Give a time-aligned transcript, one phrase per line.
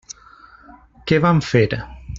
[1.11, 1.65] Què van fer?